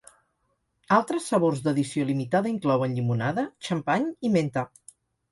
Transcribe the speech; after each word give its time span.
Altres 0.95 1.25
sabors 1.33 1.59
d'edició 1.67 2.07
limitada 2.09 2.49
inclouen 2.51 2.95
llimonada, 2.99 3.43
xampany 3.67 4.07
i 4.29 4.33
menta. 4.37 4.65